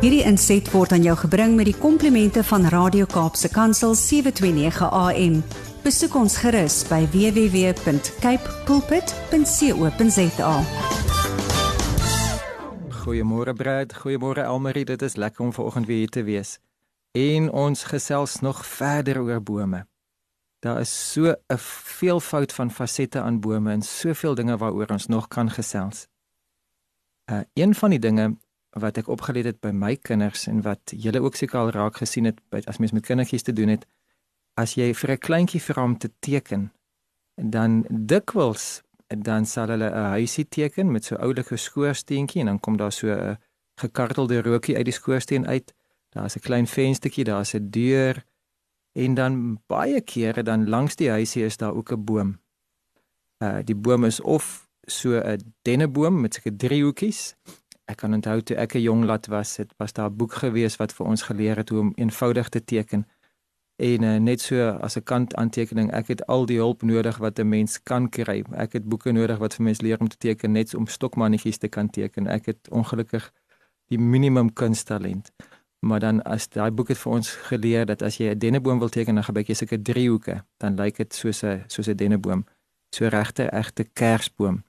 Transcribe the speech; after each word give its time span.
Hierdie 0.00 0.22
inset 0.24 0.64
word 0.72 0.94
aan 0.96 1.02
jou 1.04 1.12
gebring 1.26 1.58
met 1.58 1.66
die 1.68 1.76
komplimente 1.76 2.40
van 2.48 2.62
Radio 2.72 3.04
Kaapse 3.04 3.50
Kansel 3.52 3.92
729 3.92 4.88
AM. 4.96 5.34
Besoek 5.84 6.16
ons 6.16 6.38
gerus 6.40 6.78
by 6.88 7.02
www.cape 7.12 8.54
pulpit.co.za. 8.64 10.54
Goeiemôre 13.02 13.52
Brad, 13.60 13.92
goeiemôre 14.00 14.48
Elmarie, 14.48 14.88
dit 14.88 15.04
is 15.04 15.20
lekker 15.20 15.44
om 15.44 15.52
vanoggend 15.52 15.92
weer 15.92 16.06
hier 16.06 16.16
te 16.16 16.24
wees. 16.24 16.56
En 17.12 17.52
ons 17.52 17.84
gesels 17.92 18.40
nog 18.40 18.64
verder 18.64 19.20
oor 19.20 19.44
bome. 19.44 19.84
Daar 20.64 20.80
is 20.80 21.12
so 21.12 21.28
'n 21.28 21.60
veelvoud 22.00 22.52
van 22.52 22.70
fasette 22.70 23.20
aan 23.20 23.40
bome 23.40 23.72
en 23.72 23.82
soveel 23.82 24.34
dinge 24.34 24.56
waaroor 24.56 24.96
ons 24.96 25.06
nog 25.06 25.28
kan 25.28 25.50
gesels. 25.50 26.06
Uh 27.30 27.40
een 27.52 27.74
van 27.74 27.90
die 27.90 27.98
dinge 27.98 28.36
wat 28.70 28.98
ek 28.98 29.08
opgeleer 29.08 29.44
het 29.44 29.60
by 29.60 29.70
my 29.74 29.96
kinders 29.96 30.46
en 30.46 30.62
wat 30.62 30.92
julle 30.94 31.20
ook 31.20 31.34
seker 31.34 31.58
al 31.58 31.70
raak 31.70 31.96
gesien 31.96 32.24
het 32.24 32.38
by 32.50 32.62
as 32.66 32.78
mens 32.78 32.92
met 32.92 33.06
kindertjies 33.06 33.42
te 33.42 33.52
doen 33.52 33.68
het, 33.68 33.86
as 34.54 34.74
jy 34.74 34.94
vir 34.94 35.10
'n 35.10 35.18
kleintjie 35.18 35.62
vra 35.62 35.84
om 35.84 35.98
te 35.98 36.10
teken, 36.20 36.72
dan 37.34 37.84
dikwels 37.90 38.82
dan 39.08 39.46
sal 39.46 39.68
hulle 39.68 39.90
'n 39.90 40.10
huisie 40.16 40.48
teken 40.48 40.92
met 40.92 41.04
so 41.04 41.16
oulike 41.16 41.56
skoorsteentjie 41.56 42.40
en 42.40 42.46
dan 42.46 42.60
kom 42.60 42.76
daar 42.76 42.92
so 42.92 43.08
'n 43.08 43.38
gekartelde 43.74 44.42
rookie 44.42 44.76
uit 44.76 44.84
die 44.84 44.94
skoorsteen 44.94 45.46
uit. 45.46 45.74
Daar's 46.08 46.36
'n 46.36 46.40
klein 46.40 46.66
venstertjie, 46.66 47.24
daar's 47.24 47.54
'n 47.54 47.70
deur 47.70 48.24
en 48.92 49.14
dan 49.14 49.60
baie 49.66 50.00
kere 50.00 50.42
dan 50.42 50.68
langs 50.68 50.96
die 50.96 51.10
huisie 51.10 51.44
is 51.44 51.56
daar 51.56 51.74
ook 51.74 51.92
'n 51.92 52.04
boom. 52.04 52.40
Uh 53.42 53.58
die 53.64 53.74
boom 53.74 54.04
is 54.04 54.20
of 54.20 54.68
so 54.86 55.18
'n 55.18 55.54
denneboom 55.62 56.20
met 56.20 56.34
sulke 56.34 56.56
driehoekies. 56.56 57.36
Ek 57.90 57.96
kan 57.96 58.14
onthou 58.14 58.38
toe 58.40 58.56
ek 58.56 58.74
'n 58.74 58.82
jong 58.82 59.04
lad 59.04 59.26
was, 59.26 59.56
het 59.56 59.72
was 59.78 59.92
daar 59.92 60.10
'n 60.10 60.16
boek 60.16 60.34
gewees 60.42 60.76
wat 60.76 60.92
vir 60.92 61.06
ons 61.06 61.22
geleer 61.22 61.56
het 61.56 61.68
hoe 61.68 61.80
om 61.80 61.92
eenvoudig 61.94 62.48
te 62.48 62.64
teken. 62.64 63.06
En 63.80 64.02
uh, 64.02 64.16
net 64.16 64.40
so 64.40 64.68
as 64.86 64.96
'n 64.96 65.02
kant 65.02 65.34
aantekening, 65.34 65.90
ek 65.92 66.08
het 66.08 66.26
al 66.26 66.46
die 66.46 66.56
hulp 66.56 66.82
nodig 66.82 67.16
wat 67.16 67.38
'n 67.38 67.48
mens 67.48 67.82
kan 67.82 68.08
kry. 68.08 68.44
Ek 68.52 68.72
het 68.72 68.84
boeke 68.84 69.12
nodig 69.12 69.38
wat 69.38 69.54
vir 69.54 69.64
mense 69.64 69.82
leer 69.82 70.00
om 70.00 70.08
te 70.08 70.16
teken, 70.16 70.52
net 70.52 70.74
om 70.74 70.86
stokmannetjies 70.86 71.58
te 71.58 71.68
kan 71.68 71.90
teken. 71.90 72.26
Ek 72.26 72.46
het 72.46 72.68
ongelukkig 72.70 73.32
die 73.88 73.98
minimum 73.98 74.52
kunsttalent. 74.52 75.32
Maar 75.78 76.00
dan 76.00 76.22
as 76.22 76.48
daai 76.48 76.70
boek 76.70 76.88
het 76.88 76.98
vir 76.98 77.12
ons 77.12 77.30
geleer 77.30 77.86
dat 77.86 78.02
as 78.02 78.16
jy 78.16 78.30
'n 78.30 78.38
denneboom 78.38 78.78
wil 78.78 78.88
teken, 78.88 79.14
dan 79.14 79.24
gebruik 79.24 79.46
jy 79.46 79.54
sulke 79.54 79.82
driehoeke, 79.82 80.44
dan 80.56 80.74
lyk 80.74 80.96
dit 80.96 81.14
soos 81.14 81.42
'n 81.42 81.64
soos 81.66 81.88
'n 81.88 81.96
denneboom. 81.96 82.44
So 82.94 83.06
regte 83.08 83.50
egte 83.50 83.84
kersboom. 83.84 84.62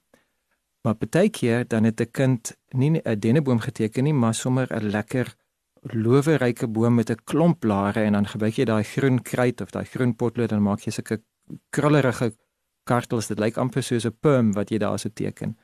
Maar 0.82 0.98
baie 0.98 1.30
keer 1.30 1.68
dan 1.68 1.84
het 1.84 2.00
'n 2.00 2.10
kind 2.10 2.56
nie 2.68 3.00
'n 3.02 3.18
denneboom 3.18 3.60
geteken 3.60 4.04
nie, 4.04 4.14
maar 4.14 4.34
sommer 4.34 4.66
'n 4.70 4.90
lekker 4.90 5.36
loweryke 5.82 6.68
boom 6.68 6.94
met 6.94 7.10
'n 7.10 7.24
klomp 7.24 7.60
blare 7.60 8.02
en 8.02 8.12
dan 8.12 8.26
gebruik 8.26 8.54
jy 8.54 8.64
daai 8.64 8.84
groen 8.84 9.22
kruit 9.22 9.60
of 9.60 9.70
daai 9.70 9.84
groen 9.84 10.16
potlood 10.16 10.52
en 10.52 10.62
maak 10.62 10.80
jy 10.80 10.90
sulke 10.92 11.22
krullerige 11.70 12.34
kartels. 12.84 13.26
Dit 13.26 13.38
lyk 13.38 13.56
amper 13.56 13.82
soos 13.82 14.04
'n 14.04 14.16
perm 14.20 14.52
wat 14.52 14.70
jy 14.70 14.78
daar 14.78 14.98
so 14.98 15.08
teken. 15.14 15.56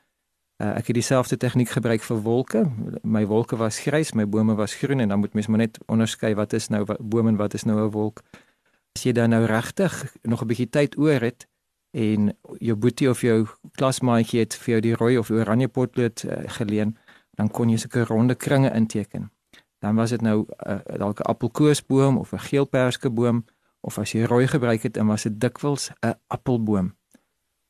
Uh, 0.61 0.75
ek 0.75 0.87
het 0.87 0.95
dieselfde 0.95 1.37
tegniek 1.37 1.69
gebruik 1.69 2.01
vir 2.01 2.21
wolke. 2.21 2.71
My 3.03 3.25
wolke 3.25 3.55
was 3.55 3.79
grys, 3.79 4.11
my 4.11 4.25
bome 4.27 4.55
was 4.55 4.73
groen 4.73 4.99
en 4.99 5.07
dan 5.07 5.19
moet 5.19 5.33
mens 5.33 5.47
maar 5.47 5.57
net 5.57 5.79
onderskei 5.87 6.33
wat 6.35 6.53
is 6.53 6.67
nou 6.67 6.85
bome 6.99 7.29
en 7.29 7.35
wat 7.35 7.53
is 7.53 7.63
nou 7.63 7.79
'n 7.79 7.91
wolk. 7.91 8.21
As 8.95 9.03
jy 9.03 9.11
dan 9.11 9.29
nou 9.29 9.45
regtig 9.45 10.15
nog 10.21 10.41
'n 10.41 10.47
bietjie 10.47 10.69
tyd 10.69 10.97
oor 10.97 11.21
het, 11.21 11.47
en 11.91 12.33
jou 12.57 12.75
boetie 12.75 13.09
of 13.09 13.21
jou 13.21 13.47
klasmaatjie 13.77 14.39
het 14.39 14.55
vir 14.55 14.73
jou 14.73 14.81
die 14.81 14.95
rooi 14.95 15.17
of 15.17 15.29
oranje 15.29 15.67
potlood 15.67 16.23
uh, 16.23 16.43
geleen, 16.59 16.97
dan 17.37 17.49
kon 17.49 17.69
jy 17.69 17.77
sulke 17.77 18.03
ronde 18.05 18.35
kringe 18.35 18.71
inteken. 18.75 19.31
Dan 19.79 19.95
was 19.95 20.09
dit 20.09 20.21
nou 20.21 20.45
uh, 20.45 20.79
dalk 20.97 21.19
'n 21.19 21.29
appelkoesboom 21.31 22.17
of 22.17 22.33
'n 22.33 22.39
geelperskeboom 22.39 23.45
of 23.81 23.97
as 23.97 24.11
jy 24.11 24.23
rooi 24.23 24.47
gebruik 24.47 24.83
het, 24.83 24.93
dan 24.93 25.07
was 25.07 25.23
dit 25.23 25.39
dikwels 25.39 25.91
'n 26.05 26.13
appelboom. 26.27 26.95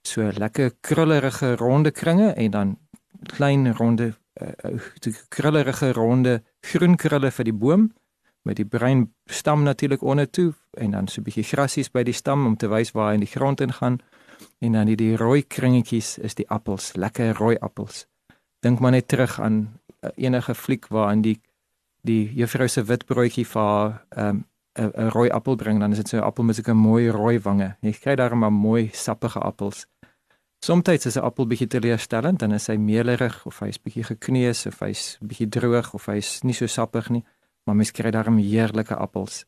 So 0.08 0.32
lekker 0.32 0.74
krullerige 0.80 1.56
ronde 1.56 1.92
kringe 1.92 2.34
en 2.34 2.52
dan 2.52 2.78
klein 3.24 3.76
ronde 3.76 4.14
uh, 4.42 4.80
krullerige 5.28 5.92
ronde 5.92 6.44
groen 6.62 6.96
krulle 6.96 7.32
vir 7.32 7.46
die 7.46 7.54
boom 7.54 7.92
met 8.42 8.56
die 8.56 8.66
bruin 8.66 9.14
stam 9.26 9.64
natuurlik 9.64 10.02
onder 10.02 10.30
toe 10.30 10.54
en 10.72 10.92
dan 10.92 11.08
so 11.08 11.22
'n 11.22 11.24
bietjie 11.24 11.44
grassies 11.44 11.92
by 11.92 12.04
die 12.04 12.14
stam 12.14 12.46
om 12.46 12.56
te 12.56 12.68
wys 12.68 12.92
waar 12.92 13.08
hy 13.10 13.14
in 13.14 13.26
die 13.26 13.36
grond 13.36 13.62
ingaan 13.62 14.00
en 14.60 14.72
dan 14.72 14.86
die, 14.86 14.96
die 14.96 15.16
rooi 15.16 15.44
kringetjies 15.48 16.18
is 16.18 16.36
die 16.36 16.50
appels, 16.50 16.96
lekker 16.96 17.34
rooi 17.34 17.58
appels. 17.60 18.08
Dink 18.60 18.80
maar 18.80 18.92
net 18.92 19.08
terug 19.08 19.40
aan 19.40 19.80
uh, 20.02 20.10
enige 20.16 20.56
fliek 20.56 20.88
waarin 20.88 21.22
die 21.22 21.40
die 22.02 22.32
juffrou 22.34 22.68
se 22.68 22.84
wit 22.84 23.06
broodjie 23.06 23.46
vir 23.46 24.02
'n 24.16 24.20
um, 24.20 24.46
'n 24.80 25.10
rooi 25.10 25.30
appel 25.30 25.56
bring, 25.56 25.80
dan 25.80 25.92
is 25.92 25.98
dit 25.98 26.08
so 26.08 26.18
'n 26.18 26.24
appel 26.24 26.44
met 26.44 26.56
so 26.56 26.72
'n 26.72 26.78
mooi 26.78 27.10
rooi 27.10 27.40
wange. 27.40 27.76
Jy 27.82 27.92
kry 27.92 28.16
daar 28.16 28.38
maar 28.38 28.54
mooi 28.54 28.90
sappige 28.94 29.40
appels. 29.40 29.86
Somstyds 30.60 31.06
is 31.06 31.16
'n 31.16 31.24
appel 31.24 31.48
bietjie 31.48 31.68
teleurstellend, 31.68 32.40
dan 32.40 32.52
is 32.52 32.68
hy 32.68 32.76
meelerig 32.76 33.46
of 33.46 33.60
hy's 33.60 33.78
bietjie 33.78 34.04
gekneus 34.04 34.66
of 34.66 34.80
hy's 34.80 35.18
bietjie 35.22 35.50
droog 35.50 35.94
of 35.94 36.06
hy's 36.06 36.44
nie 36.44 36.54
so 36.54 36.66
sappig 36.66 37.10
nie 37.10 37.24
maar 37.70 37.78
mens 37.78 37.92
kry 37.94 38.10
daarom 38.10 38.38
heerlike 38.42 38.96
appels. 38.96 39.44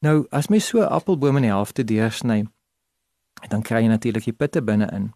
Nou, 0.00 0.24
as 0.30 0.48
mens 0.48 0.66
so 0.66 0.80
'n 0.80 0.88
appelboom 0.88 1.36
in 1.36 1.42
die 1.42 1.50
helfte 1.52 1.84
deursny, 1.84 2.46
dan 3.48 3.62
kry 3.62 3.82
jy 3.82 3.88
natuurlik 3.88 4.24
die 4.24 4.32
pitte 4.32 4.62
binne-in. 4.62 5.12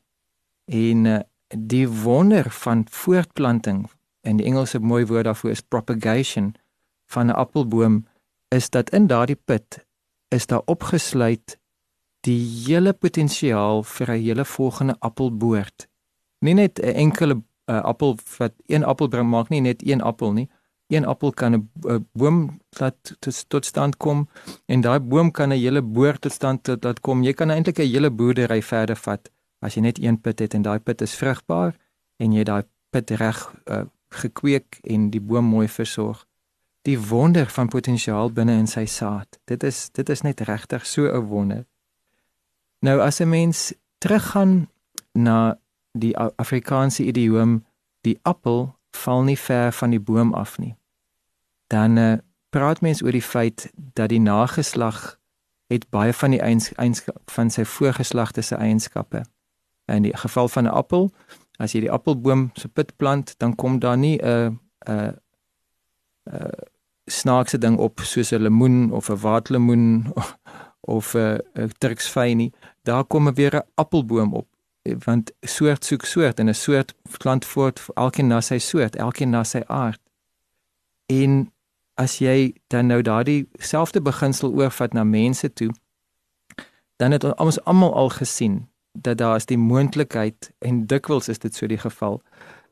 En 0.65 1.05
uh, 1.05 1.21
die 1.49 1.89
wonder 1.89 2.51
van 2.51 2.87
voortplanting 2.91 3.89
en 4.21 4.37
die 4.37 4.47
Engelse 4.47 4.79
mooi 4.79 5.07
woord 5.07 5.25
daarvoor 5.25 5.51
is 5.51 5.61
propagation 5.61 6.55
van 7.07 7.27
'n 7.27 7.39
appelboom 7.39 8.07
is 8.49 8.71
dat 8.71 8.91
in 8.91 9.07
daardie 9.07 9.41
pit 9.45 9.87
is 10.29 10.47
daar 10.47 10.63
opgesluit 10.65 11.59
die 12.21 12.41
hele 12.67 12.93
potensiaal 12.93 13.83
vir 13.83 14.11
'n 14.11 14.23
hele 14.23 14.45
volgende 14.45 14.97
appelboord. 14.99 15.89
Nie 16.39 16.55
net 16.55 16.79
'n 16.79 16.95
enkele 16.95 17.43
uh, 17.67 17.81
appel 17.83 18.19
wat 18.39 18.53
een 18.67 18.85
appel 18.85 19.09
bring 19.09 19.31
maak 19.31 19.49
nie 19.49 19.61
net 19.61 19.87
een 19.87 20.03
appel 20.03 20.33
nie, 20.33 20.51
een 20.89 21.05
appel 21.05 21.33
kan 21.33 21.55
'n 21.55 22.09
boom 22.13 22.61
laat 22.79 23.17
tot 23.49 23.65
stand 23.65 23.97
kom 23.97 24.29
en 24.67 24.81
daai 24.81 25.01
boom 25.01 25.31
kan 25.31 25.49
'n 25.49 25.59
hele 25.59 25.83
boer 25.83 26.19
tot 26.19 26.33
stand 26.33 26.63
tot 26.63 26.85
laat 26.85 27.01
kom. 27.01 27.23
Jy 27.23 27.33
kan 27.33 27.51
eintlik 27.51 27.79
'n 27.79 27.91
hele 27.93 28.11
boerdery 28.11 28.63
verder 28.63 28.97
vat 28.97 29.31
as 29.59 29.75
jy 29.75 29.81
net 29.81 29.99
een 29.99 30.21
put 30.21 30.39
het 30.39 30.55
en 30.55 30.63
daai 30.63 30.79
put 30.79 31.01
is 31.01 31.15
vrugbaar 31.15 31.77
en 32.17 32.33
jy 32.33 32.45
daai 32.45 32.63
put 32.91 33.11
reg 33.11 33.55
uh, 33.65 33.83
gekweek 34.09 34.79
en 34.83 35.11
die 35.11 35.21
boom 35.21 35.45
mooi 35.45 35.69
versorg. 35.69 36.27
Die 36.83 36.99
wonder 37.01 37.47
van 37.47 37.69
potensiaal 37.69 38.33
binne 38.33 38.53
in 38.53 38.67
sy 38.67 38.85
saad. 38.85 39.41
Dit 39.45 39.63
is 39.63 39.91
dit 39.91 40.09
is 40.09 40.23
net 40.23 40.41
regtig 40.41 40.87
so 40.87 41.07
'n 41.07 41.27
wonder. 41.27 41.67
Nou 42.81 43.01
as 43.01 43.21
'n 43.21 43.29
mens 43.29 43.75
teruggaan 43.99 44.69
na 45.13 45.59
die 45.93 46.17
Afrikaanse 46.17 47.05
idioom 47.05 47.65
die 48.01 48.19
appel 48.23 48.76
val 48.97 49.23
nie 49.23 49.39
ver 49.39 49.73
van 49.73 49.91
die 49.91 50.01
boom 50.01 50.35
af 50.35 50.59
nie. 50.59 50.75
Dan 51.67 51.97
uh, 51.97 52.17
praat 52.51 52.81
mense 52.81 53.05
oor 53.05 53.13
die 53.13 53.23
feit 53.23 53.71
dat 53.75 54.09
die 54.09 54.21
nageslag 54.21 55.19
het 55.67 55.89
baie 55.91 56.13
van 56.13 56.31
die 56.31 56.41
eienskappe 56.41 57.21
van 57.35 57.51
sy 57.51 57.65
voorgeslagte 57.65 58.43
se 58.43 58.57
eienskappe. 58.57 59.25
In 59.91 60.07
die 60.07 60.17
geval 60.17 60.49
van 60.49 60.65
'n 60.65 60.77
appel, 60.83 61.11
as 61.59 61.73
jy 61.73 61.81
die 61.81 61.91
appelboom 61.91 62.51
se 62.55 62.69
pit 62.69 62.97
plant, 62.97 63.35
dan 63.39 63.55
kom 63.55 63.79
daar 63.79 63.99
nie 63.99 64.19
'n 64.23 64.59
'n 64.89 65.19
'n 66.31 66.51
snaakse 67.07 67.59
ding 67.59 67.79
op 67.79 68.01
soos 68.01 68.31
'n 68.33 68.43
lemoen 68.43 68.93
of 68.93 69.09
'n 69.11 69.21
waterlemoen 69.21 70.13
of 70.97 71.15
'n 71.15 71.41
turksvyn 71.79 72.37
nie. 72.37 72.53
Daar 72.83 73.05
kom 73.05 73.35
weer 73.35 73.57
'n 73.57 73.69
appelboom 73.75 74.35
op 74.35 74.47
want 75.05 75.33
soort 75.41 75.85
soek 75.85 76.05
soort 76.05 76.39
en 76.39 76.49
'n 76.49 76.55
soort 76.55 76.95
plant 77.19 77.45
voort 77.45 77.83
elkeen 77.95 78.27
na 78.27 78.41
sy 78.41 78.59
soort, 78.59 78.97
elkeen 78.97 79.31
na 79.31 79.45
sy 79.45 79.63
aard. 79.67 80.01
En 81.07 81.53
as 81.95 82.19
jy 82.19 82.55
dan 82.67 82.87
nou 82.87 83.03
daardie 83.03 83.49
selfde 83.59 84.01
beginsel 84.01 84.53
oorvat 84.53 84.93
na 84.93 85.05
mense 85.05 85.53
toe, 85.53 85.71
dan 86.97 87.13
het 87.13 87.25
ons 87.25 87.61
almal 87.65 87.95
al 87.95 88.09
gesien 88.09 88.69
dat 88.93 89.19
daar 89.19 89.37
is 89.37 89.47
die 89.47 89.59
moontlikheid 89.59 90.53
en 90.59 90.87
dikwels 90.87 91.29
is 91.29 91.39
dit 91.39 91.55
so 91.55 91.67
die 91.67 91.81
geval 91.81 92.23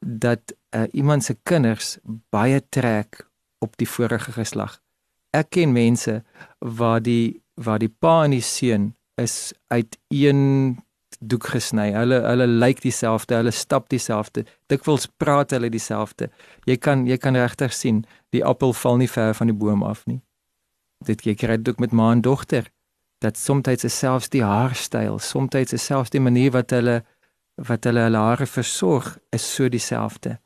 dat 0.01 0.55
uh, 0.77 0.85
iemand 0.93 1.25
se 1.25 1.37
kinders 1.43 1.99
baie 2.31 2.61
trek 2.69 3.29
op 3.59 3.77
die 3.77 3.89
vorige 3.89 4.33
geslag. 4.33 4.81
Ek 5.31 5.51
ken 5.57 5.73
mense 5.73 6.23
waar 6.59 7.03
die 7.03 7.43
waar 7.55 7.79
die 7.79 7.89
pa 7.89 8.25
en 8.25 8.35
die 8.35 8.43
seun 8.43 8.95
is 9.21 9.53
uit 9.71 9.99
een 10.09 10.83
doek 11.31 11.49
gesny. 11.55 11.91
Hulle 11.95 12.21
hulle 12.25 12.47
lyk 12.47 12.83
dieselfde, 12.85 13.39
hulle 13.41 13.53
stap 13.55 13.89
dieselfde. 13.93 14.45
Dikwels 14.71 15.09
praat 15.19 15.55
hulle 15.57 15.71
dieselfde. 15.71 16.31
Jy 16.69 16.77
kan 16.77 17.07
jy 17.07 17.19
kan 17.19 17.37
regtig 17.37 17.75
sien 17.75 18.05
die 18.35 18.45
appel 18.45 18.75
val 18.83 19.01
nie 19.01 19.11
ver 19.11 19.35
van 19.35 19.51
die 19.51 19.57
boom 19.57 19.83
af 19.83 20.05
nie. 20.07 20.21
Dit 21.05 21.27
jy 21.27 21.35
kry 21.35 21.59
dit 21.59 21.69
ook 21.69 21.83
met 21.83 21.93
ma 21.93 22.13
en 22.13 22.23
dogter 22.23 22.71
dat 23.25 23.39
soms 23.41 23.85
is 23.85 23.99
selfs 23.99 24.29
die 24.29 24.45
haarstyl, 24.45 25.19
soms 25.19 25.55
is 25.55 25.85
selfs 25.85 26.11
die 26.11 26.21
manier 26.21 26.51
wat 26.53 26.71
hulle 26.71 27.03
wat 27.57 27.85
hulle 27.85 28.01
hulle 28.09 28.19
hare 28.19 28.47
versorg 28.47 29.19
is 29.33 29.55
so 29.55 29.69
dieselfde. 29.69 30.39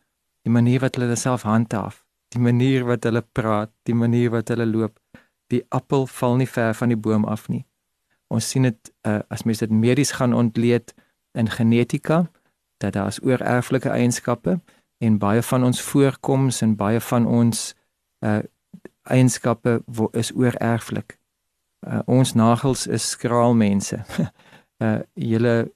Die 0.44 0.52
manier 0.52 0.80
wat 0.80 0.96
hulle 0.96 1.16
self 1.16 1.42
handhaaf 1.42 2.04
die 2.34 2.42
manier 2.42 2.84
wat 2.88 3.06
hulle 3.08 3.22
praat, 3.22 3.72
die 3.88 3.96
manier 3.96 4.32
wat 4.34 4.52
hulle 4.52 4.66
loop. 4.68 4.98
Die 5.52 5.62
appel 5.72 6.06
val 6.12 6.36
nie 6.36 6.48
ver 6.48 6.74
van 6.76 6.92
die 6.92 7.00
boom 7.00 7.24
af 7.24 7.48
nie. 7.48 7.64
Ons 8.28 8.50
sien 8.50 8.62
dit 8.62 8.92
uh, 9.06 9.20
as 9.28 9.42
mens 9.42 9.58
dit 9.58 9.70
medies 9.70 10.10
gaan 10.10 10.34
ontleed 10.34 10.94
in 11.32 11.48
genetika 11.50 12.30
dat 12.78 12.92
daar 12.92 13.06
is 13.06 13.22
oorerflike 13.22 13.88
eienskappe 13.88 14.60
en 14.98 15.18
baie 15.18 15.42
van 15.42 15.64
ons 15.64 15.80
voorkoms 15.82 16.60
en 16.62 16.76
baie 16.76 17.00
van 17.00 17.26
ons 17.26 17.74
uh 18.26 18.40
eienskappe 19.08 19.82
is 20.12 20.28
oorerflik. 20.36 21.14
Uh, 21.86 22.02
ons 22.04 22.34
nagels 22.34 22.86
is 22.86 23.10
skraal 23.10 23.54
mense. 23.54 23.96
uh 24.78 24.98
julle 25.32 25.72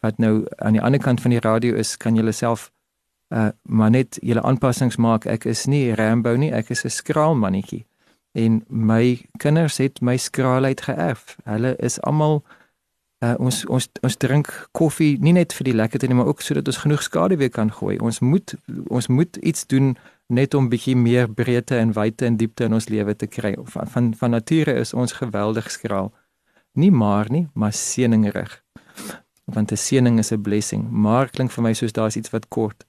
wat 0.00 0.18
nou 0.18 0.46
aan 0.56 0.72
die 0.72 0.82
ander 0.82 1.00
kant 1.00 1.20
van 1.20 1.30
die 1.30 1.40
radio 1.40 1.74
is, 1.74 1.96
kan 1.96 2.16
julle 2.16 2.32
self 2.32 2.70
uh 3.34 3.50
maar 3.62 3.90
net 3.90 4.18
julle 4.22 4.42
aanpassings 4.42 4.96
maak. 4.96 5.26
Ek 5.26 5.44
is 5.44 5.66
nie 5.66 5.92
Rambo 5.94 6.36
nie, 6.36 6.52
ek 6.52 6.70
is 6.70 6.84
'n 6.84 6.90
skraal 6.90 7.34
mannetjie. 7.34 7.84
En 8.32 8.64
my 8.68 9.20
kinders 9.38 9.76
het 9.76 10.00
my 10.00 10.16
skraalheid 10.16 10.80
geërf. 10.80 11.36
Hulle 11.44 11.76
is 11.76 12.00
almal 12.00 12.42
uh, 13.22 13.34
ons 13.38 13.62
ons 13.66 13.88
ons 14.02 14.16
drink 14.16 14.50
koffie 14.72 15.18
nie 15.20 15.34
net 15.36 15.52
vir 15.56 15.68
die 15.68 15.76
lekkerte 15.76 16.08
nie, 16.08 16.16
maar 16.18 16.30
ook 16.30 16.42
sodat 16.42 16.68
ons 16.72 16.80
genoeg 16.84 17.04
skade 17.04 17.36
weer 17.36 17.52
kan 17.52 17.70
gooi. 17.72 17.98
Ons 18.00 18.20
moet 18.20 18.54
ons 18.88 19.08
moet 19.08 19.36
iets 19.36 19.66
doen 19.66 19.94
net 20.32 20.54
om 20.54 20.70
bietjie 20.72 20.96
meer 20.96 21.28
breedte 21.28 21.76
en 21.76 21.92
wyte 21.92 22.26
en 22.26 22.38
diepte 22.40 22.64
in 22.64 22.76
ons 22.78 22.88
lewe 22.88 23.14
te 23.16 23.28
kry. 23.28 23.54
Van 23.74 23.90
van, 23.94 24.12
van 24.16 24.30
nature 24.30 24.74
is 24.80 24.94
ons 24.94 25.12
geweldig 25.20 25.70
skraal. 25.70 26.12
Nie 26.72 26.90
maar 26.90 27.28
nie, 27.30 27.48
maar 27.54 27.72
seëningrig. 27.72 28.62
Want 29.44 29.72
'n 29.72 29.76
seëning 29.76 30.18
is 30.18 30.32
'n 30.32 30.40
blessing. 30.40 30.90
Maar 30.90 31.28
klink 31.30 31.50
vir 31.50 31.62
my 31.62 31.72
soos 31.74 31.92
daar's 31.92 32.16
iets 32.16 32.30
wat 32.30 32.48
kort. 32.48 32.86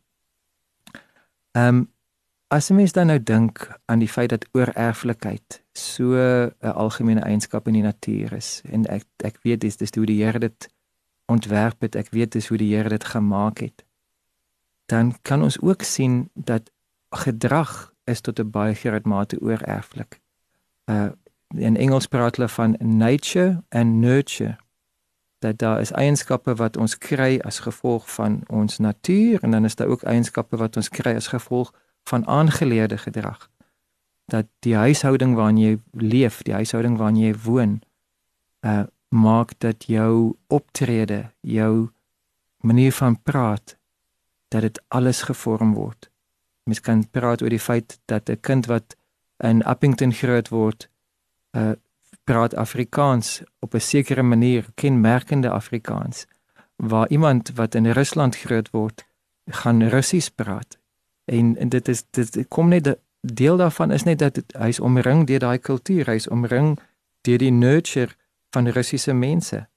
Ehm 1.51 1.67
um, 1.67 1.92
as 2.53 2.69
jy 2.69 2.75
mens 2.77 2.93
dan 2.93 3.09
nou 3.09 3.17
dink 3.17 3.65
aan 3.89 4.03
die 4.03 4.09
feit 4.09 4.29
dat 4.29 4.45
oorerflikheid 4.53 5.61
so 5.73 6.13
'n 6.13 6.53
algemene 6.61 7.21
eienskap 7.21 7.67
in 7.67 7.73
die 7.73 7.85
natuur 7.85 8.33
is 8.33 8.61
en 8.69 8.85
ek 8.85 9.05
ek 9.25 9.39
weet 9.43 9.61
dis 9.61 9.77
dis 9.77 9.95
hoe 9.95 10.05
die 10.05 10.23
Here 10.23 10.39
dit 10.39 10.69
ontwerp 11.25 11.81
het, 11.81 11.95
ek 11.95 12.09
weet 12.11 12.31
dis 12.31 12.47
hoe 12.47 12.57
die 12.57 12.75
Here 12.75 12.89
dit 12.89 13.03
gemaak 13.03 13.59
het. 13.59 13.85
Dan 14.85 15.15
kan 15.21 15.41
ons 15.43 15.59
ook 15.61 15.81
sien 15.81 16.29
dat 16.33 16.71
gedrag 17.09 17.93
is 18.03 18.21
tot 18.21 18.39
'n 18.39 18.49
baie 18.49 18.73
groot 18.73 19.05
mate 19.05 19.39
oorerflik. 19.41 20.21
Uh 20.85 21.11
in 21.55 21.77
Engels 21.77 22.07
praat 22.07 22.35
hulle 22.35 22.49
van 22.49 22.75
nature 22.79 23.63
and 23.69 23.93
nurture. 24.01 24.57
Dat 25.39 25.57
daar 25.57 25.81
is 25.81 25.91
eienskappe 25.91 26.55
wat 26.55 26.77
ons 26.77 26.97
kry 26.97 27.39
as 27.43 27.59
gevolg 27.59 28.13
van 28.13 28.41
ons 28.47 28.77
natuur 28.77 29.43
en 29.43 29.51
dan 29.51 29.65
is 29.65 29.75
daar 29.75 29.87
ook 29.87 30.03
eienskappe 30.03 30.57
wat 30.57 30.75
ons 30.75 30.89
kry 30.89 31.15
as 31.15 31.27
gevolg 31.27 31.73
van 32.03 32.27
aangeleerde 32.27 32.97
gedrag 32.97 33.49
dat 34.25 34.47
die 34.59 34.75
huishouding 34.75 35.35
waarin 35.35 35.57
jy 35.57 35.77
leef, 35.91 36.41
die 36.47 36.55
huishouding 36.55 36.97
waarin 36.97 37.21
jy 37.21 37.33
woon, 37.45 37.81
uh 38.65 38.83
maak 39.13 39.51
dat 39.61 39.83
jou 39.85 40.33
optrede, 40.49 41.29
jou 41.45 41.91
manier 42.65 42.91
van 42.97 43.13
praat 43.21 43.75
dat 44.49 44.65
dit 44.65 44.79
alles 44.87 45.19
gevorm 45.29 45.75
word. 45.77 46.09
Mens 46.65 46.81
kan 46.81 47.03
praat 47.05 47.43
oor 47.45 47.53
die 47.53 47.61
feit 47.61 47.99
dat 48.09 48.29
'n 48.29 48.41
kind 48.41 48.65
wat 48.65 48.95
in 49.37 49.61
Appington 49.63 50.13
groot 50.13 50.49
word, 50.49 50.89
uh 51.51 51.75
praat 52.23 52.55
Afrikaans 52.55 53.43
op 53.59 53.75
'n 53.75 53.79
sekere 53.79 54.23
manier, 54.23 54.65
kenmerkende 54.75 55.49
Afrikaans. 55.49 56.25
Waar 56.75 57.09
iemand 57.09 57.51
wat 57.55 57.75
in 57.75 57.91
Rusland 57.91 58.35
groot 58.35 58.69
word, 58.69 59.05
gaan 59.45 59.87
Russies 59.87 60.29
praat. 60.29 60.77
En, 61.25 61.57
en 61.57 61.69
dit 61.69 61.87
is 61.87 62.03
dit 62.11 62.45
kom 62.47 62.67
net 62.67 62.97
deel 63.21 63.57
daarvan 63.57 63.91
is 63.91 64.03
net 64.03 64.19
dat 64.19 64.41
hy 64.57 64.67
is 64.67 64.79
omring 64.79 65.27
deur 65.27 65.39
daai 65.39 65.57
kultuur, 65.57 66.05
hy 66.05 66.17
is 66.19 66.27
omring 66.27 66.75
deur 67.21 67.39
die 67.39 67.51
nurture 67.51 68.15
van 68.51 68.67
Russiese 68.67 69.13
mense. 69.13 69.67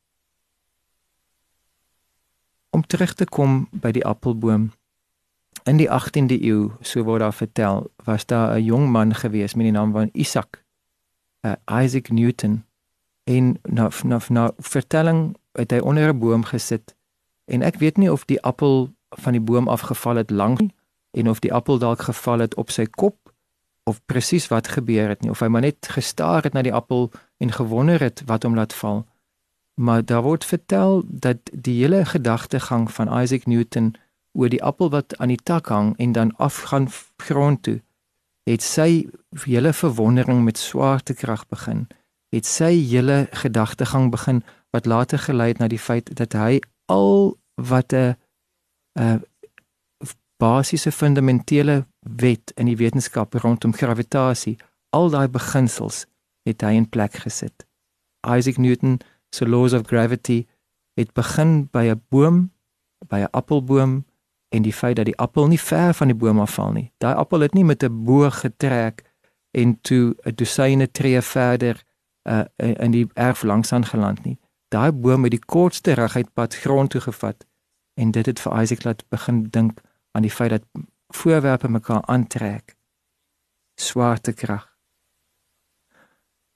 Om 2.71 2.83
terug 2.87 3.15
te 3.15 3.25
kom 3.25 3.69
by 3.71 3.95
die 3.95 4.05
appelboom. 4.05 4.73
In 5.65 5.79
die 5.79 5.89
18de 5.91 6.37
eeu, 6.43 6.73
so 6.81 7.07
word 7.07 7.23
daar 7.23 7.35
vertel, 7.35 7.87
was 8.05 8.27
daar 8.27 8.59
'n 8.59 8.65
jong 8.65 8.91
man 8.91 9.15
gewees 9.15 9.55
met 9.55 9.65
die 9.65 9.73
naam 9.73 9.93
van 9.93 10.11
Isaac, 10.13 10.65
uh, 11.43 11.55
Isaac 11.83 12.11
Newton. 12.11 12.65
En 13.25 13.59
na 13.63 13.91
na 14.05 14.21
na 14.29 14.53
vertelling 14.59 15.37
het 15.53 15.71
hy 15.71 15.79
onder 15.79 16.13
'n 16.13 16.19
boom 16.19 16.45
gesit 16.45 16.97
en 17.45 17.63
ek 17.63 17.79
weet 17.79 17.97
nie 17.97 18.13
of 18.13 18.25
die 18.25 18.43
appel 18.43 18.91
van 19.09 19.33
die 19.33 19.41
boom 19.41 19.69
afgeval 19.69 20.17
het 20.17 20.31
lank 20.31 20.61
en 21.17 21.29
of 21.33 21.41
die 21.41 21.53
appel 21.53 21.79
dalk 21.79 22.07
geval 22.09 22.45
het 22.45 22.55
op 22.61 22.71
sy 22.71 22.85
kop 22.87 23.17
of 23.89 24.01
presies 24.11 24.49
wat 24.53 24.69
gebeur 24.69 25.09
het 25.09 25.23
nie 25.23 25.31
of 25.31 25.41
hy 25.41 25.49
maar 25.49 25.65
net 25.65 25.89
gestaar 25.97 26.45
het 26.45 26.57
na 26.57 26.63
die 26.67 26.75
appel 26.75 27.11
en 27.39 27.53
gewonder 27.53 28.03
het 28.03 28.23
wat 28.27 28.43
hom 28.43 28.57
laat 28.59 28.75
val. 28.75 29.05
Maar 29.81 30.05
daar 30.05 30.23
word 30.23 30.45
vertel 30.45 31.03
dat 31.07 31.39
die 31.53 31.81
hele 31.83 32.05
gedagtegang 32.05 32.91
van 32.93 33.13
Isaac 33.23 33.47
Newton 33.47 33.95
oor 34.33 34.49
die 34.53 34.63
appel 34.63 34.91
wat 34.91 35.17
aan 35.17 35.33
die 35.33 35.43
tak 35.43 35.69
hang 35.73 35.95
en 35.97 36.13
dan 36.13 36.37
afgaan 36.37 36.89
grond 37.17 37.63
toe, 37.63 37.81
het 38.49 38.63
sy 38.63 39.07
hele 39.45 39.73
verwondering 39.73 40.45
met 40.45 40.59
swaartekrag 40.59 41.47
begin. 41.49 41.87
Het 42.35 42.47
sy 42.47 42.73
hele 42.89 43.27
gedagtegang 43.33 44.11
begin 44.11 44.43
wat 44.71 44.87
later 44.87 45.19
gelei 45.19 45.49
het 45.53 45.59
na 45.59 45.69
die 45.69 45.81
feit 45.81 46.13
dat 46.17 46.33
hy 46.33 46.61
al 46.93 47.37
wat 47.55 47.93
'n 47.93 48.17
'n 48.99 49.25
basiese 50.37 50.93
fundamentele 50.93 51.87
wet 52.01 52.53
in 52.57 52.67
die 52.67 52.77
wetenskap 52.77 53.35
rondom 53.35 53.73
gravitasie, 53.73 54.57
al 54.91 55.11
daai 55.11 55.29
beginsels 55.29 56.05
het 56.47 56.63
hy 56.63 56.77
in 56.79 56.89
plek 56.89 57.15
gesit. 57.25 57.67
Isaac 58.27 58.59
Newton 58.59 59.01
se 59.35 59.49
laws 59.49 59.73
of 59.73 59.87
gravity 59.87 60.47
het 60.97 61.13
begin 61.13 61.69
by 61.73 61.85
'n 61.93 62.03
boom, 62.09 62.53
by 63.09 63.21
'n 63.21 63.31
appelboom 63.31 64.05
en 64.49 64.63
die 64.63 64.73
feit 64.73 64.97
dat 64.97 65.05
die 65.05 65.19
appel 65.19 65.47
nie 65.47 65.61
ver 65.61 65.95
van 65.95 66.07
die 66.07 66.17
boom 66.17 66.41
afval 66.41 66.73
nie. 66.73 66.93
Daai 66.99 67.15
appel 67.15 67.41
het 67.41 67.55
nie 67.55 67.65
met 67.65 67.83
'n 67.83 68.05
boog 68.05 68.41
getrek 68.41 69.03
en 69.51 69.81
toe 69.81 70.15
'n 70.25 70.35
dosyne 70.35 70.91
tree 70.91 71.21
verder 71.23 71.85
uh, 72.29 72.45
in 72.57 72.91
die 72.91 73.07
erf 73.15 73.43
langs 73.43 73.73
aan 73.73 73.85
geland 73.85 74.25
nie. 74.25 74.39
Daai 74.69 74.93
boom 74.93 75.23
het 75.23 75.31
die 75.31 75.45
kortste 75.47 75.93
reguitpad 75.93 76.55
grond 76.55 76.91
toe 76.91 77.01
gevat 77.01 77.47
en 77.95 78.11
dit 78.11 78.27
het 78.27 78.41
vir 78.41 78.63
Isaac 78.63 78.85
laat 78.85 79.05
begin 79.09 79.43
dink 79.51 79.81
aan 80.17 80.25
die 80.25 80.33
feit 80.33 80.51
dat 80.51 80.65
voorwerpe 81.15 81.69
mekaar 81.69 82.03
aantrek. 82.05 82.75
Swaartekrag. 83.75 84.65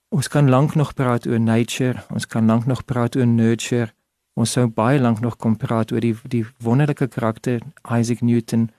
Ons 0.09 0.29
kan 0.29 0.49
lank 0.49 0.75
nog 0.75 0.95
praat 0.95 1.27
oor 1.27 1.41
nature, 1.41 2.03
ons 2.11 2.27
kan 2.27 2.47
lank 2.47 2.67
nog 2.67 2.85
praat 2.85 3.17
oor 3.17 3.27
nurture. 3.27 3.93
Ons 4.35 4.55
sou 4.57 4.67
baie 4.67 4.99
lank 5.01 5.21
nog 5.21 5.37
kon 5.37 5.57
praat 5.57 5.93
oor 5.93 6.01
die 6.01 6.17
die 6.33 6.47
wonderlike 6.65 7.07
karakter 7.13 7.61
Isaac 7.99 8.21
Newton 8.21 8.71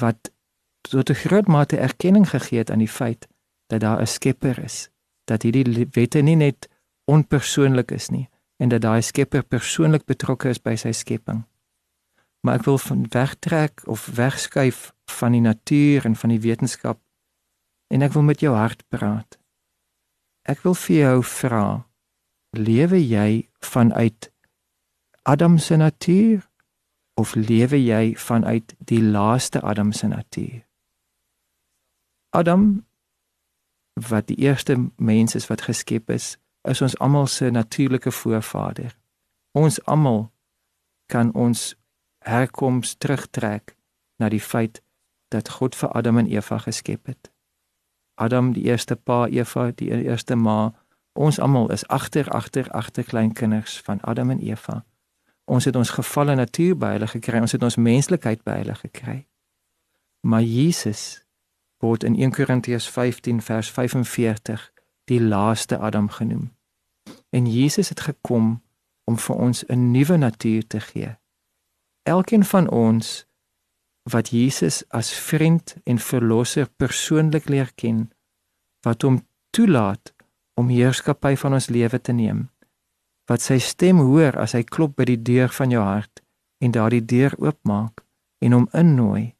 wat 0.00 0.32
tot 0.80 1.10
'n 1.10 1.20
groot 1.24 1.46
mate 1.46 1.76
erkenning 1.76 2.28
gegee 2.30 2.58
het 2.58 2.70
aan 2.70 2.84
die 2.84 2.94
feit 3.00 3.28
dat 3.66 3.80
daar 3.80 4.00
'n 4.00 4.06
skepper 4.06 4.58
is, 4.64 4.88
dat 5.24 5.42
hierdie 5.42 5.88
wette 5.92 6.20
nie 6.20 6.36
net 6.36 6.68
onpersoonlik 7.04 7.90
is 7.90 8.08
nie 8.08 8.28
en 8.56 8.68
dat 8.68 8.80
daai 8.80 9.02
skepper 9.02 9.42
persoonlik 9.42 10.04
betrokke 10.04 10.48
is 10.48 10.62
by 10.62 10.74
sy 10.76 10.92
skepping 10.92 11.44
maar 12.40 12.58
ek 12.60 12.64
wil 12.68 12.78
van 12.78 13.06
wegtrek 13.10 13.82
of 13.86 14.06
wegskuif 14.06 14.92
van 15.10 15.32
die 15.32 15.40
natuur 15.40 16.04
en 16.04 16.16
van 16.16 16.30
die 16.34 16.40
wetenskap 16.40 17.00
en 17.88 18.04
ek 18.04 18.12
wil 18.12 18.22
met 18.22 18.40
jou 18.44 18.54
hart 18.54 18.84
praat. 18.92 19.38
Ek 20.48 20.62
wil 20.64 20.76
vir 20.76 20.96
jou 20.96 21.22
vra, 21.24 21.66
lewe 22.56 23.00
jy 23.00 23.48
vanuit 23.64 24.30
Adam 25.28 25.58
se 25.58 25.76
natuur 25.76 26.44
of 27.20 27.34
lewe 27.34 27.80
jy 27.80 28.14
vanuit 28.16 28.74
die 28.88 29.02
laaste 29.02 29.60
Adam 29.60 29.92
se 29.92 30.08
natuur? 30.08 30.62
Adam 32.30 32.86
wat 34.08 34.28
die 34.28 34.36
eerste 34.36 34.76
mens 34.96 35.34
is 35.34 35.48
wat 35.48 35.66
geskep 35.66 36.10
is, 36.10 36.36
is 36.68 36.82
ons 36.84 36.98
almal 36.98 37.26
se 37.26 37.50
natuurlike 37.50 38.12
voorvader. 38.12 38.94
Ons 39.52 39.80
almal 39.84 40.28
kan 41.06 41.32
ons 41.34 41.74
herkoms 42.28 42.94
terugtrek 42.98 43.76
na 44.16 44.28
die 44.28 44.42
feit 44.42 44.82
dat 45.28 45.48
God 45.48 45.76
vir 45.76 45.92
Adam 45.96 46.18
en 46.18 46.26
Eva 46.26 46.58
geskep 46.58 47.06
het. 47.06 47.30
Adam 48.14 48.52
die 48.52 48.64
eerste 48.64 48.96
pa, 48.96 49.26
Eva 49.26 49.70
die 49.70 49.90
eerste 49.90 50.36
ma. 50.36 50.72
Ons 51.12 51.38
almal 51.38 51.70
is 51.72 51.86
agter 51.86 52.28
agter 52.30 52.70
agter 52.70 53.04
kleinkinders 53.04 53.80
van 53.86 54.00
Adam 54.00 54.30
en 54.30 54.40
Eva. 54.40 54.84
Ons 55.44 55.64
het 55.64 55.76
ons 55.76 55.90
gefalle 55.90 56.34
natuur 56.34 56.76
by 56.76 56.92
hulle 56.96 57.08
gekry, 57.08 57.40
ons 57.40 57.52
het 57.52 57.62
ons 57.62 57.76
menslikheid 57.76 58.42
by 58.44 58.58
hulle 58.60 58.74
gekry. 58.74 59.18
Maar 60.20 60.42
Jesus 60.42 61.24
word 61.78 62.04
in 62.04 62.18
1 62.18 62.34
Korintiërs 62.34 62.88
15 62.90 63.40
vers 63.42 63.70
45 63.70 64.72
die 65.08 65.20
laaste 65.22 65.78
Adam 65.78 66.08
genoem. 66.08 66.50
En 67.30 67.46
Jesus 67.46 67.88
het 67.88 68.00
gekom 68.00 68.58
om 69.04 69.16
vir 69.18 69.36
ons 69.36 69.64
'n 69.68 69.90
nuwe 69.90 70.16
natuur 70.16 70.66
te 70.66 70.80
gee 70.80 71.16
elkeen 72.08 72.44
van 72.44 72.68
ons 72.72 73.24
wat 74.08 74.30
Jesus 74.32 74.82
as 74.88 75.12
vriend 75.12 75.76
en 75.84 75.98
verlosser 76.00 76.68
persoonlik 76.80 77.48
leer 77.52 77.70
ken, 77.76 78.08
wat 78.86 79.04
hom 79.04 79.20
toelaat 79.52 80.14
om 80.58 80.72
heerskappy 80.72 81.36
van 81.36 81.58
ons 81.58 81.68
lewe 81.68 82.00
te 82.00 82.14
neem, 82.16 82.46
wat 83.28 83.44
sy 83.44 83.58
stem 83.60 84.00
hoor 84.00 84.38
as 84.40 84.56
hy 84.56 84.64
klop 84.64 84.96
by 84.96 85.04
die 85.10 85.20
deur 85.20 85.52
van 85.52 85.74
jou 85.74 85.84
hart 85.84 86.22
en 86.64 86.72
daardie 86.74 87.04
deur 87.04 87.36
oopmaak 87.38 88.02
en 88.44 88.56
hom 88.56 88.68
innooi, 88.72 89.34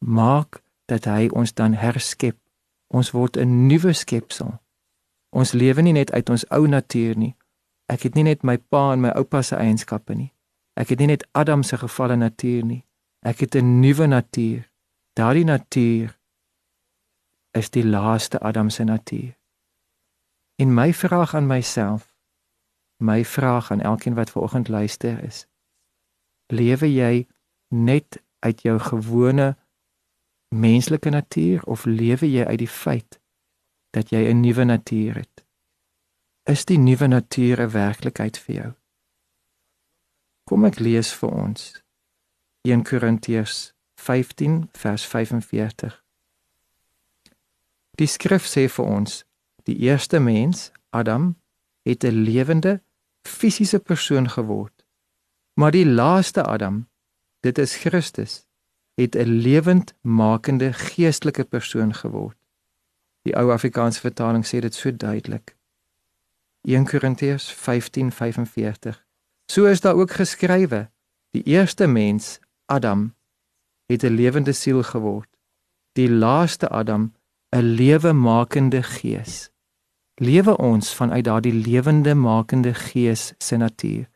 maak 0.00 0.62
dat 0.90 1.06
hy 1.06 1.28
ons 1.32 1.52
dan 1.54 1.76
herskep. 1.78 2.38
Ons 2.92 3.12
word 3.16 3.36
'n 3.36 3.68
nuwe 3.68 3.92
skepsel. 3.92 4.60
Ons 5.32 5.52
lewe 5.52 5.82
nie 5.82 5.92
net 5.92 6.12
uit 6.12 6.30
ons 6.30 6.44
ou 6.50 6.66
natuur 6.66 7.16
nie. 7.16 7.34
Ek 7.88 8.02
het 8.02 8.14
nie 8.14 8.22
net 8.22 8.42
my 8.42 8.56
pa 8.56 8.92
en 8.92 9.00
my 9.00 9.08
oupa 9.16 9.42
se 9.42 9.56
eienskappe 9.56 10.14
nie. 10.14 10.32
Ek 10.74 10.88
het 10.88 10.98
nie 10.98 11.06
net 11.06 11.26
Adam 11.32 11.62
se 11.62 11.76
gevalle 11.76 12.16
natuur 12.16 12.64
nie. 12.64 12.84
Ek 13.20 13.40
het 13.40 13.54
'n 13.54 13.80
nuwe 13.80 14.06
natuur. 14.06 14.70
Daardie 15.12 15.44
natuur 15.44 16.18
is 17.50 17.70
die 17.70 17.84
laaste 17.84 18.38
Adam 18.40 18.70
se 18.70 18.84
natuur. 18.84 19.36
En 20.56 20.74
my 20.74 20.92
vraag 20.94 21.34
aan 21.34 21.46
myself, 21.46 22.16
my 22.96 23.24
vraag 23.24 23.70
aan 23.70 23.80
elkeen 23.80 24.14
wat 24.14 24.30
vanoggend 24.30 24.68
luister 24.68 25.24
is: 25.24 25.46
Lewe 26.46 26.92
jy 26.92 27.28
net 27.68 28.22
uit 28.38 28.62
jou 28.62 28.78
gewone 28.78 29.56
menslike 30.48 31.10
natuur 31.10 31.62
of 31.64 31.84
lewe 31.84 32.30
jy 32.30 32.44
uit 32.44 32.58
die 32.58 32.68
feit 32.68 33.20
dat 33.90 34.10
jy 34.10 34.28
'n 34.28 34.40
nuwe 34.40 34.64
natuur 34.64 35.14
het? 35.14 35.44
Is 36.42 36.64
die 36.64 36.78
nuwe 36.78 37.06
natuur 37.06 37.60
'n 37.60 37.70
werklikheid 37.70 38.38
vir 38.38 38.54
jou? 38.54 38.81
Kom 40.44 40.64
ek 40.66 40.80
lees 40.82 41.12
vir 41.14 41.30
ons 41.30 41.66
1 42.66 42.82
Korintiërs 42.82 43.72
15 44.02 44.56
vers 44.74 45.04
45. 45.06 45.94
Die 48.00 48.08
skrif 48.10 48.48
sê 48.50 48.64
vir 48.66 48.88
ons 48.90 49.20
die 49.70 49.76
eerste 49.86 50.18
mens, 50.18 50.72
Adam, 50.90 51.36
het 51.86 52.04
'n 52.04 52.24
lewende 52.26 52.82
fisiese 53.22 53.78
persoon 53.78 54.28
geword. 54.28 54.84
Maar 55.54 55.70
die 55.70 55.86
laaste 55.86 56.42
Adam, 56.42 56.88
dit 57.40 57.58
is 57.58 57.76
Christus, 57.76 58.46
het 58.94 59.14
'n 59.14 59.28
lewendmakende 59.46 60.72
geestelike 60.72 61.44
persoon 61.44 61.94
geword. 61.94 62.38
Die 63.22 63.36
ou 63.36 63.52
Afrikaanse 63.52 64.00
vertaling 64.00 64.46
sê 64.46 64.58
dit 64.58 64.74
so 64.74 64.96
duidelik. 64.96 65.56
1 66.62 66.84
Korintiërs 66.84 67.52
15:45. 67.52 69.04
So 69.46 69.64
is 69.64 69.80
daar 69.80 69.94
ook 69.94 70.10
geskrywe: 70.10 70.90
Die 71.30 71.42
eerste 71.42 71.86
mens, 71.86 72.38
Adam, 72.66 73.14
het 73.86 74.02
'n 74.02 74.14
lewende 74.14 74.52
siel 74.52 74.82
geword. 74.82 75.28
Die 75.92 76.10
laaste 76.10 76.68
Adam, 76.68 77.14
'n 77.50 77.60
lewemakende 77.62 78.82
gees. 78.82 79.50
Lewe 80.14 80.56
ons 80.56 80.94
vanuit 80.94 81.24
daardie 81.24 81.52
lewende 81.52 82.14
makende 82.14 82.74
gees 82.74 83.32
se 83.38 83.56
natuur. 83.56 84.08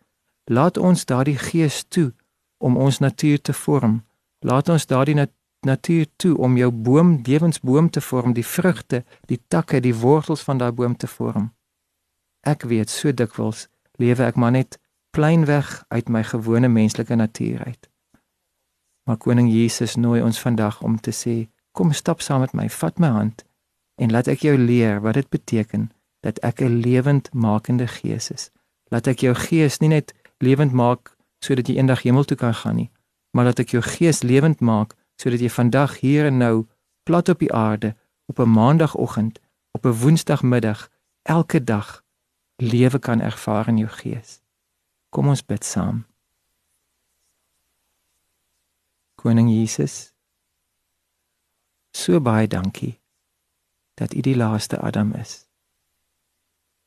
Laat 0.44 0.76
ons 0.76 1.04
daardie 1.04 1.38
gees 1.38 1.84
toe 1.88 2.12
om 2.56 2.76
ons 2.76 2.98
natuur 2.98 3.40
te 3.40 3.52
vorm. 3.52 4.04
Laat 4.38 4.68
ons 4.68 4.86
daardie 4.86 5.14
nat 5.14 5.30
natuur 5.60 6.06
toe 6.16 6.36
om 6.36 6.56
jou 6.56 6.70
boom, 6.70 7.20
lewensboom 7.22 7.90
te 7.90 8.00
vorm, 8.00 8.32
die 8.32 8.46
vrugte, 8.46 9.04
die 9.26 9.40
takke, 9.48 9.80
die 9.80 9.94
wortels 9.94 10.40
van 10.40 10.58
daai 10.58 10.72
boom 10.72 10.96
te 10.96 11.06
vorm. 11.06 11.52
Ek 12.40 12.62
weet 12.62 12.90
so 12.90 13.12
dikwels 13.12 13.66
lewe 13.98 14.22
ek 14.28 14.36
maar 14.36 14.54
net 14.54 14.78
pleinweg 15.16 15.84
uit 15.88 16.08
my 16.08 16.22
gewone 16.24 16.68
menslike 16.68 17.14
natuur 17.14 17.64
uit. 17.64 17.88
Maar 19.08 19.16
koning 19.16 19.48
Jesus 19.52 19.94
nooi 19.94 20.20
ons 20.22 20.40
vandag 20.40 20.82
om 20.82 21.00
te 21.00 21.14
sê, 21.14 21.36
kom 21.72 21.92
stap 21.92 22.20
saam 22.20 22.42
met 22.44 22.52
my, 22.52 22.68
vat 22.68 22.98
my 23.00 23.08
hand 23.14 23.44
en 23.96 24.12
laat 24.12 24.28
ek 24.28 24.44
jou 24.44 24.56
leer 24.60 25.00
wat 25.00 25.16
dit 25.16 25.28
beteken 25.32 25.88
dat 26.20 26.38
ek 26.44 26.60
'n 26.60 26.80
lewendmakende 26.84 27.86
gees 27.86 28.30
is. 28.30 28.50
Laat 28.92 29.06
ek 29.06 29.24
jou 29.24 29.34
gees 29.34 29.80
nie 29.80 29.88
net 29.88 30.12
lewend 30.38 30.72
maak 30.72 31.16
sodat 31.40 31.68
jy 31.68 31.76
eendag 31.76 32.02
hemel 32.02 32.24
toe 32.24 32.36
kan 32.36 32.54
gaan 32.54 32.76
nie, 32.76 32.90
maar 33.32 33.44
laat 33.44 33.58
ek 33.58 33.72
jou 33.72 33.82
gees 33.82 34.22
lewend 34.22 34.60
maak 34.60 34.94
sodat 35.16 35.40
jy 35.40 35.48
vandag 35.48 36.00
hier 36.00 36.26
en 36.26 36.38
nou 36.38 36.66
plat 37.04 37.28
op 37.28 37.38
die 37.38 37.52
aarde 37.52 37.96
op 38.26 38.38
'n 38.38 38.52
maandagooggend, 38.52 39.40
op 39.72 39.86
'n 39.86 39.98
woensdagmiddag, 40.02 40.88
elke 41.22 41.64
dag 41.64 42.04
lewe 42.56 42.98
kan 42.98 43.20
ervaar 43.20 43.68
in 43.68 43.78
jou 43.78 43.90
gees. 43.90 44.45
Kom 45.10 45.28
ons 45.28 45.44
bid 45.44 45.64
saam. 45.64 46.04
Koning 49.16 49.48
Jesus, 49.50 50.12
so 51.90 52.20
baie 52.20 52.46
dankie 52.46 52.98
dat 53.96 54.14
U 54.14 54.20
die 54.20 54.36
laaste 54.36 54.78
Adam 54.78 55.12
is. 55.12 55.46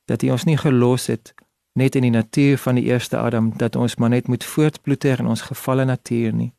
Dat 0.04 0.22
U 0.22 0.30
ons 0.30 0.46
nie 0.46 0.56
gelos 0.56 1.06
het 1.10 1.34
net 1.72 1.94
in 1.94 2.06
die 2.06 2.14
natuur 2.14 2.58
van 2.58 2.78
die 2.78 2.84
eerste 2.84 3.18
Adam 3.18 3.50
dat 3.58 3.76
ons 3.76 3.96
maar 3.96 4.08
net 4.08 4.28
moet 4.28 4.44
voortploeter 4.44 5.18
in 5.18 5.26
ons 5.26 5.46
gefalle 5.50 5.84
natuur 5.84 6.32
nie. 6.32 6.52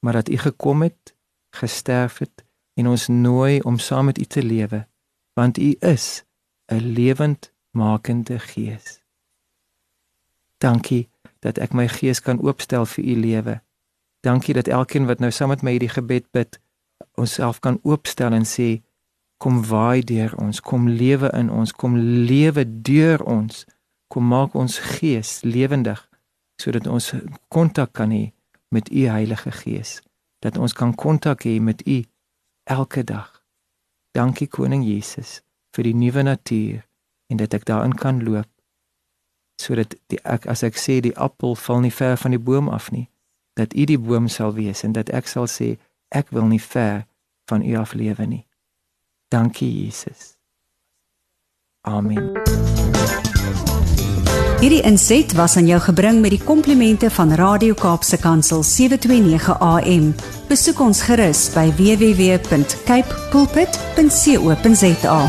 Maar 0.00 0.22
dat 0.22 0.28
U 0.28 0.36
gekom 0.36 0.82
het, 0.82 1.14
gesterf 1.50 2.18
het 2.18 2.44
en 2.74 2.86
ons 2.86 3.06
nooi 3.08 3.60
om 3.60 3.78
saam 3.78 4.04
met 4.04 4.18
U 4.18 4.24
te 4.24 4.42
lewe, 4.42 4.86
want 5.34 5.58
U 5.58 5.74
is 5.80 6.24
'n 6.66 6.92
lewendmakende 6.98 8.38
Gees. 8.38 9.05
Dankie 10.58 11.08
dat 11.44 11.58
ek 11.58 11.74
my 11.76 11.86
gees 11.88 12.20
kan 12.20 12.40
oopstel 12.42 12.86
vir 12.86 13.04
U 13.04 13.14
lewe. 13.20 13.60
Dankie 14.26 14.54
dat 14.54 14.68
elkeen 14.68 15.06
wat 15.06 15.20
nou 15.20 15.30
saam 15.30 15.52
met 15.52 15.62
my 15.62 15.76
hierdie 15.76 15.92
gebed 15.92 16.26
bid, 16.32 16.58
onsself 17.14 17.60
kan 17.60 17.78
oopstel 17.82 18.32
en 18.32 18.46
sê 18.48 18.80
kom 19.38 19.60
waai 19.68 20.02
deur 20.02 20.32
ons, 20.40 20.60
kom 20.60 20.88
lewe 20.88 21.30
in 21.36 21.50
ons, 21.52 21.72
kom 21.72 21.96
lewe 21.98 22.64
deur 22.64 23.22
ons. 23.22 23.64
Kom 24.08 24.28
maak 24.30 24.54
ons 24.54 24.78
gees 24.78 25.40
lewendig 25.42 26.02
sodat 26.62 26.86
ons 26.88 27.10
kontak 27.52 27.92
kan 27.92 28.12
hê 28.14 28.30
met 28.72 28.88
U 28.88 29.02
Heilige 29.10 29.50
Gees, 29.52 30.00
dat 30.40 30.56
ons 30.56 30.72
kan 30.72 30.94
kontak 30.94 31.44
hê 31.44 31.58
met 31.60 31.82
U 31.84 31.98
elke 32.64 33.04
dag. 33.04 33.42
Dankie 34.16 34.48
koning 34.48 34.86
Jesus 34.86 35.42
vir 35.76 35.84
die 35.90 35.94
nuwe 35.94 36.24
natuur 36.24 36.86
en 37.28 37.42
dat 37.42 37.54
ek 37.54 37.66
daarin 37.68 37.92
kan 37.92 38.22
loop 38.24 38.48
sodat 39.56 39.94
die 40.12 40.20
ek 40.24 40.46
as 40.46 40.62
ek 40.62 40.76
sê 40.76 41.00
die 41.00 41.16
appel 41.16 41.56
val 41.56 41.80
nie 41.80 41.92
ver 41.92 42.16
van 42.16 42.30
die 42.30 42.42
boom 42.42 42.68
af 42.68 42.90
nie, 42.92 43.08
dat 43.56 43.74
U 43.74 43.84
die 43.84 43.98
boom 43.98 44.28
sal 44.28 44.54
wees 44.54 44.84
en 44.84 44.92
dat 44.92 45.10
ek 45.10 45.28
sal 45.28 45.48
sê 45.48 45.76
ek 46.12 46.30
wil 46.30 46.46
nie 46.46 46.62
ver 46.62 47.06
van 47.48 47.64
U 47.64 47.76
af 47.76 47.94
lewe 47.94 48.26
nie. 48.26 48.44
Dankie 49.28 49.72
Jesus. 49.84 50.36
Amen. 51.86 52.34
Hierdie 54.56 54.82
inset 54.88 55.34
was 55.36 55.56
aan 55.56 55.66
jou 55.68 55.80
gebring 55.84 56.20
met 56.24 56.32
die 56.32 56.40
komplimente 56.40 57.10
van 57.12 57.34
Radio 57.36 57.74
Kaapse 57.76 58.16
Kansel 58.16 58.62
729 58.64 59.58
AM. 59.60 60.14
Besoek 60.48 60.80
ons 60.80 61.04
gerus 61.04 61.44
by 61.52 61.68
www.cape 61.76 63.20
pulpit.co.za. 63.30 65.20